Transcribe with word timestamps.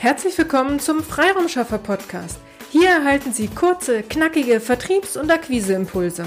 Herzlich 0.00 0.38
willkommen 0.38 0.80
zum 0.80 1.02
Freiraumschaffer 1.02 1.76
Podcast. 1.76 2.38
Hier 2.72 2.88
erhalten 2.88 3.34
Sie 3.34 3.48
kurze, 3.48 4.02
knackige 4.02 4.58
Vertriebs- 4.58 5.18
und 5.18 5.30
Akquiseimpulse. 5.30 6.24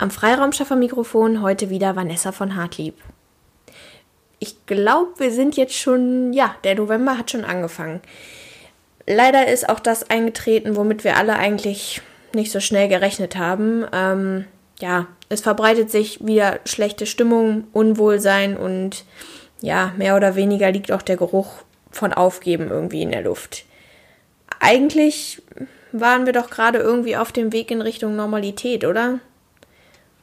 Am 0.00 0.10
Freiraumschaffer-Mikrofon 0.10 1.40
heute 1.40 1.70
wieder 1.70 1.94
Vanessa 1.94 2.32
von 2.32 2.56
Hartlieb. 2.56 2.96
Ich 4.40 4.66
glaube, 4.66 5.12
wir 5.18 5.30
sind 5.30 5.56
jetzt 5.56 5.76
schon, 5.76 6.32
ja, 6.32 6.56
der 6.64 6.74
November 6.74 7.16
hat 7.16 7.30
schon 7.30 7.44
angefangen. 7.44 8.00
Leider 9.06 9.46
ist 9.46 9.68
auch 9.68 9.78
das 9.78 10.10
eingetreten, 10.10 10.74
womit 10.74 11.04
wir 11.04 11.16
alle 11.16 11.36
eigentlich 11.36 12.02
nicht 12.34 12.50
so 12.50 12.58
schnell 12.58 12.88
gerechnet 12.88 13.36
haben. 13.36 13.86
Ähm, 13.92 14.46
ja, 14.80 15.06
es 15.28 15.42
verbreitet 15.42 15.92
sich 15.92 16.26
wieder 16.26 16.58
schlechte 16.64 17.06
Stimmung, 17.06 17.68
Unwohlsein 17.72 18.56
und 18.56 19.04
ja, 19.60 19.92
mehr 19.96 20.16
oder 20.16 20.36
weniger 20.36 20.70
liegt 20.70 20.92
auch 20.92 21.02
der 21.02 21.16
Geruch 21.16 21.62
von 21.90 22.12
Aufgeben 22.12 22.68
irgendwie 22.68 23.02
in 23.02 23.10
der 23.10 23.22
Luft. 23.22 23.64
Eigentlich 24.60 25.42
waren 25.92 26.26
wir 26.26 26.32
doch 26.32 26.50
gerade 26.50 26.78
irgendwie 26.78 27.16
auf 27.16 27.32
dem 27.32 27.52
Weg 27.52 27.70
in 27.70 27.80
Richtung 27.80 28.16
Normalität, 28.16 28.84
oder? 28.84 29.20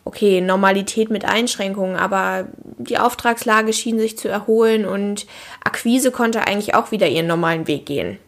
Okay, 0.03 0.39
Normalität 0.39 1.09
mit 1.09 1.25
Einschränkungen, 1.25 1.95
aber 1.95 2.47
die 2.77 2.99
Auftragslage 2.99 3.73
schien 3.73 3.97
sich 3.97 4.17
zu 4.17 4.27
erholen 4.27 4.85
und 4.85 5.25
Akquise 5.63 6.11
konnte 6.11 6.41
eigentlich 6.41 6.75
auch 6.75 6.91
wieder 6.91 7.07
ihren 7.07 7.25
normalen 7.25 7.67
Weg 7.67 7.87
gehen. 7.87 8.19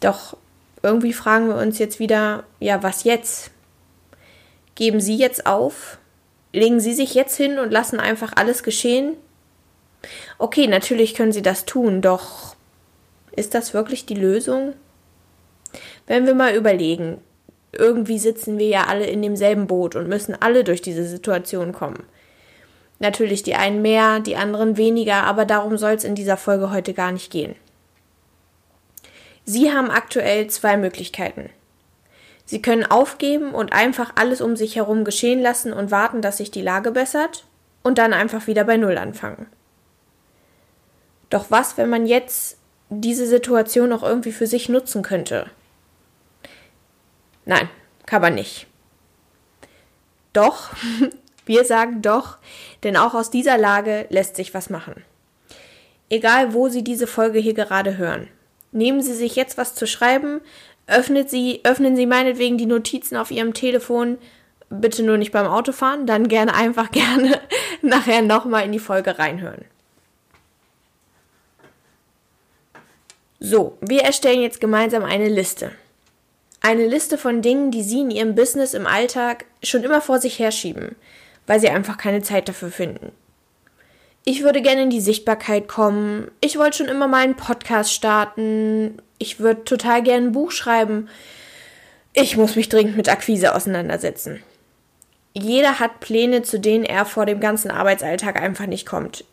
Doch 0.00 0.36
irgendwie 0.82 1.12
fragen 1.12 1.48
wir 1.48 1.56
uns 1.56 1.78
jetzt 1.78 1.98
wieder, 1.98 2.44
ja, 2.58 2.82
was 2.82 3.04
jetzt? 3.04 3.50
Geben 4.74 5.00
Sie 5.00 5.16
jetzt 5.16 5.44
auf? 5.44 5.98
Legen 6.54 6.80
Sie 6.80 6.94
sich 6.94 7.12
jetzt 7.12 7.36
hin 7.36 7.58
und 7.58 7.70
lassen 7.70 8.00
einfach 8.00 8.32
alles 8.34 8.62
geschehen? 8.62 9.16
Okay, 10.38 10.66
natürlich 10.66 11.14
können 11.14 11.32
sie 11.32 11.42
das 11.42 11.64
tun, 11.66 12.00
doch 12.00 12.56
ist 13.36 13.54
das 13.54 13.74
wirklich 13.74 14.06
die 14.06 14.14
Lösung? 14.14 14.74
Wenn 16.06 16.26
wir 16.26 16.34
mal 16.34 16.54
überlegen, 16.54 17.18
irgendwie 17.72 18.18
sitzen 18.18 18.58
wir 18.58 18.68
ja 18.68 18.86
alle 18.86 19.06
in 19.06 19.22
demselben 19.22 19.66
Boot 19.66 19.94
und 19.94 20.08
müssen 20.08 20.36
alle 20.40 20.64
durch 20.64 20.82
diese 20.82 21.06
Situation 21.06 21.72
kommen. 21.72 22.04
Natürlich 22.98 23.42
die 23.42 23.54
einen 23.54 23.80
mehr, 23.80 24.20
die 24.20 24.36
anderen 24.36 24.76
weniger, 24.76 25.24
aber 25.24 25.44
darum 25.44 25.78
soll 25.78 25.92
es 25.92 26.04
in 26.04 26.14
dieser 26.14 26.36
Folge 26.36 26.70
heute 26.70 26.92
gar 26.92 27.12
nicht 27.12 27.30
gehen. 27.30 27.54
Sie 29.44 29.72
haben 29.72 29.90
aktuell 29.90 30.48
zwei 30.48 30.76
Möglichkeiten. 30.76 31.50
Sie 32.44 32.60
können 32.60 32.84
aufgeben 32.84 33.54
und 33.54 33.72
einfach 33.72 34.12
alles 34.16 34.40
um 34.40 34.56
sich 34.56 34.76
herum 34.76 35.04
geschehen 35.04 35.40
lassen 35.40 35.72
und 35.72 35.90
warten, 35.90 36.20
dass 36.20 36.38
sich 36.38 36.50
die 36.50 36.62
Lage 36.62 36.90
bessert 36.90 37.44
und 37.82 37.98
dann 37.98 38.12
einfach 38.12 38.48
wieder 38.48 38.64
bei 38.64 38.76
Null 38.76 38.98
anfangen. 38.98 39.46
Doch 41.30 41.46
was, 41.48 41.78
wenn 41.78 41.88
man 41.88 42.06
jetzt 42.06 42.58
diese 42.88 43.26
Situation 43.26 43.92
auch 43.92 44.02
irgendwie 44.02 44.32
für 44.32 44.46
sich 44.46 44.68
nutzen 44.68 45.02
könnte? 45.02 45.46
Nein, 47.44 47.68
kann 48.06 48.20
man 48.20 48.34
nicht. 48.34 48.66
Doch, 50.32 50.70
wir 51.46 51.64
sagen 51.64 52.02
doch, 52.02 52.38
denn 52.82 52.96
auch 52.96 53.14
aus 53.14 53.30
dieser 53.30 53.58
Lage 53.58 54.06
lässt 54.10 54.36
sich 54.36 54.54
was 54.54 54.70
machen. 54.70 55.04
Egal, 56.08 56.52
wo 56.52 56.68
Sie 56.68 56.82
diese 56.82 57.06
Folge 57.06 57.38
hier 57.38 57.54
gerade 57.54 57.96
hören. 57.96 58.28
Nehmen 58.72 59.00
Sie 59.00 59.14
sich 59.14 59.36
jetzt 59.36 59.58
was 59.58 59.74
zu 59.74 59.86
schreiben, 59.86 60.40
öffnet 60.86 61.30
Sie, 61.30 61.60
öffnen 61.64 61.96
Sie 61.96 62.06
meinetwegen 62.06 62.58
die 62.58 62.66
Notizen 62.66 63.16
auf 63.16 63.30
Ihrem 63.30 63.54
Telefon, 63.54 64.18
bitte 64.68 65.02
nur 65.02 65.18
nicht 65.18 65.32
beim 65.32 65.46
Autofahren, 65.46 66.06
dann 66.06 66.28
gerne 66.28 66.54
einfach 66.56 66.90
gerne 66.90 67.40
nachher 67.82 68.22
nochmal 68.22 68.64
in 68.64 68.72
die 68.72 68.78
Folge 68.78 69.18
reinhören. 69.18 69.64
So, 73.42 73.78
wir 73.80 74.02
erstellen 74.02 74.42
jetzt 74.42 74.60
gemeinsam 74.60 75.02
eine 75.02 75.30
Liste. 75.30 75.72
Eine 76.60 76.86
Liste 76.86 77.16
von 77.16 77.40
Dingen, 77.40 77.70
die 77.70 77.82
Sie 77.82 78.00
in 78.00 78.10
Ihrem 78.10 78.34
Business 78.34 78.74
im 78.74 78.86
Alltag 78.86 79.46
schon 79.62 79.82
immer 79.82 80.02
vor 80.02 80.18
sich 80.18 80.38
herschieben, 80.38 80.94
weil 81.46 81.58
Sie 81.58 81.70
einfach 81.70 81.96
keine 81.96 82.20
Zeit 82.20 82.50
dafür 82.50 82.70
finden. 82.70 83.12
Ich 84.26 84.42
würde 84.42 84.60
gerne 84.60 84.82
in 84.82 84.90
die 84.90 85.00
Sichtbarkeit 85.00 85.68
kommen. 85.68 86.30
Ich 86.42 86.58
wollte 86.58 86.76
schon 86.76 86.88
immer 86.88 87.08
mal 87.08 87.24
einen 87.24 87.34
Podcast 87.34 87.94
starten. 87.94 89.00
Ich 89.16 89.40
würde 89.40 89.64
total 89.64 90.02
gerne 90.02 90.26
ein 90.26 90.32
Buch 90.32 90.50
schreiben. 90.50 91.08
Ich 92.12 92.36
muss 92.36 92.56
mich 92.56 92.68
dringend 92.68 92.98
mit 92.98 93.08
Akquise 93.08 93.54
auseinandersetzen. 93.54 94.42
Jeder 95.32 95.80
hat 95.80 96.00
Pläne, 96.00 96.42
zu 96.42 96.60
denen 96.60 96.84
er 96.84 97.06
vor 97.06 97.24
dem 97.24 97.40
ganzen 97.40 97.70
Arbeitsalltag 97.70 98.36
einfach 98.38 98.66
nicht 98.66 98.84
kommt. 98.84 99.24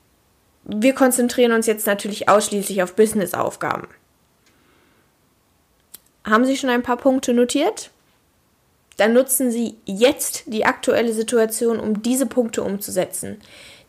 Wir 0.63 0.93
konzentrieren 0.93 1.53
uns 1.53 1.65
jetzt 1.65 1.87
natürlich 1.87 2.27
ausschließlich 2.27 2.83
auf 2.83 2.95
Businessaufgaben. 2.95 3.87
Haben 6.27 6.45
Sie 6.45 6.57
schon 6.57 6.69
ein 6.69 6.83
paar 6.83 6.97
Punkte 6.97 7.33
notiert? 7.33 7.91
Dann 8.97 9.13
nutzen 9.13 9.51
Sie 9.51 9.75
jetzt 9.85 10.43
die 10.47 10.65
aktuelle 10.65 11.13
Situation, 11.13 11.79
um 11.79 12.01
diese 12.01 12.25
Punkte 12.25 12.63
umzusetzen. 12.63 13.39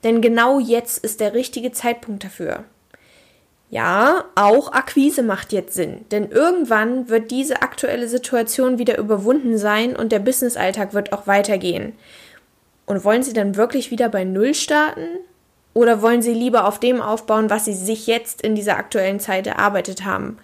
Denn 0.05 0.21
genau 0.21 0.61
jetzt 0.61 0.99
ist 0.99 1.21
der 1.21 1.35
richtige 1.35 1.73
Zeitpunkt 1.73 2.23
dafür. 2.23 2.65
Ja, 3.71 4.25
auch 4.35 4.73
Akquise 4.73 5.23
macht 5.23 5.53
jetzt 5.53 5.75
Sinn, 5.75 6.07
denn 6.11 6.31
irgendwann 6.31 7.11
wird 7.11 7.31
diese 7.31 7.61
aktuelle 7.61 8.09
Situation 8.09 8.79
wieder 8.79 8.97
überwunden 8.97 9.59
sein 9.59 9.95
und 9.95 10.11
der 10.11 10.21
Businessalltag 10.21 10.95
wird 10.95 11.13
auch 11.13 11.27
weitergehen. 11.27 11.93
Und 12.87 13.05
wollen 13.05 13.23
Sie 13.23 13.35
dann 13.35 13.57
wirklich 13.57 13.91
wieder 13.91 14.09
bei 14.09 14.25
Null 14.25 14.55
starten? 14.55 15.07
Oder 15.75 16.01
wollen 16.01 16.23
Sie 16.23 16.33
lieber 16.33 16.67
auf 16.67 16.81
dem 16.81 17.03
aufbauen, 17.03 17.51
was 17.51 17.67
Sie 17.67 17.75
sich 17.75 18.07
jetzt 18.07 18.41
in 18.41 18.55
dieser 18.55 18.79
aktuellen 18.79 19.21
Zeit 19.21 19.47
erarbeitet 19.47 20.05
haben? 20.05 20.39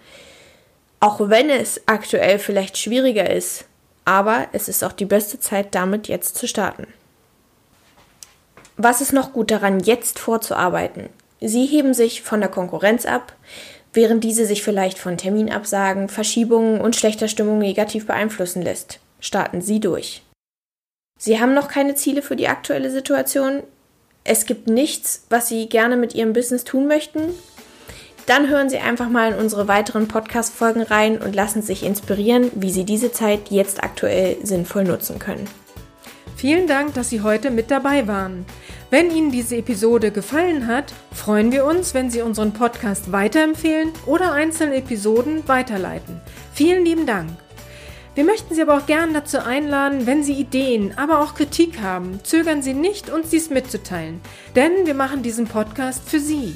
Auch 1.05 1.19
wenn 1.29 1.51
es 1.51 1.81
aktuell 1.85 2.39
vielleicht 2.39 2.79
schwieriger 2.79 3.29
ist, 3.29 3.65
aber 4.05 4.47
es 4.53 4.67
ist 4.67 4.83
auch 4.83 4.91
die 4.91 5.05
beste 5.05 5.39
Zeit, 5.39 5.75
damit 5.75 6.07
jetzt 6.07 6.35
zu 6.35 6.47
starten. 6.47 6.87
Was 8.75 9.01
ist 9.01 9.13
noch 9.13 9.31
gut 9.31 9.51
daran, 9.51 9.79
jetzt 9.79 10.17
vorzuarbeiten? 10.17 11.09
Sie 11.39 11.67
heben 11.67 11.93
sich 11.93 12.23
von 12.23 12.39
der 12.39 12.49
Konkurrenz 12.49 13.05
ab, 13.05 13.33
während 13.93 14.23
diese 14.23 14.47
sich 14.47 14.63
vielleicht 14.63 14.97
von 14.97 15.15
Terminabsagen, 15.15 16.09
Verschiebungen 16.09 16.81
und 16.81 16.95
schlechter 16.95 17.27
Stimmung 17.27 17.59
negativ 17.59 18.07
beeinflussen 18.07 18.63
lässt. 18.63 18.97
Starten 19.19 19.61
Sie 19.61 19.79
durch. 19.79 20.23
Sie 21.19 21.39
haben 21.39 21.53
noch 21.53 21.67
keine 21.67 21.93
Ziele 21.93 22.23
für 22.23 22.35
die 22.35 22.47
aktuelle 22.47 22.89
Situation, 22.89 23.61
es 24.23 24.47
gibt 24.47 24.67
nichts, 24.67 25.23
was 25.29 25.49
Sie 25.49 25.69
gerne 25.69 25.97
mit 25.97 26.15
Ihrem 26.15 26.33
Business 26.33 26.63
tun 26.63 26.87
möchten, 26.87 27.21
dann 28.25 28.49
hören 28.49 28.69
Sie 28.69 28.79
einfach 28.79 29.09
mal 29.09 29.33
in 29.33 29.39
unsere 29.39 29.67
weiteren 29.67 30.07
Podcast-Folgen 30.07 30.81
rein 30.81 31.21
und 31.21 31.35
lassen 31.35 31.61
sich 31.61 31.83
inspirieren, 31.83 32.51
wie 32.55 32.71
Sie 32.71 32.83
diese 32.83 33.11
Zeit 33.11 33.49
jetzt 33.49 33.83
aktuell 33.83 34.37
sinnvoll 34.43 34.83
nutzen 34.83 35.19
können. 35.19 35.47
Vielen 36.35 36.67
Dank, 36.67 36.93
dass 36.95 37.09
Sie 37.09 37.21
heute 37.21 37.49
mit 37.49 37.71
dabei 37.71 38.07
waren. 38.07 38.45
Wenn 38.89 39.09
Ihnen 39.09 39.31
diese 39.31 39.57
Episode 39.57 40.11
gefallen 40.11 40.67
hat, 40.67 40.93
freuen 41.13 41.51
wir 41.51 41.65
uns, 41.65 41.93
wenn 41.93 42.09
Sie 42.09 42.21
unseren 42.21 42.53
Podcast 42.53 43.11
weiterempfehlen 43.11 43.91
oder 44.05 44.31
einzelne 44.31 44.75
Episoden 44.75 45.47
weiterleiten. 45.47 46.21
Vielen 46.53 46.85
lieben 46.85 47.05
Dank. 47.05 47.31
Wir 48.15 48.23
möchten 48.23 48.55
Sie 48.55 48.61
aber 48.61 48.77
auch 48.77 48.85
gern 48.85 49.13
dazu 49.13 49.39
einladen, 49.39 50.05
wenn 50.05 50.23
Sie 50.23 50.33
Ideen, 50.33 50.97
aber 50.97 51.21
auch 51.21 51.35
Kritik 51.35 51.81
haben, 51.81 52.19
zögern 52.23 52.61
Sie 52.61 52.73
nicht, 52.73 53.09
uns 53.09 53.29
dies 53.29 53.49
mitzuteilen, 53.49 54.21
denn 54.55 54.85
wir 54.85 54.93
machen 54.93 55.21
diesen 55.21 55.47
Podcast 55.47 56.07
für 56.07 56.19
Sie. 56.19 56.55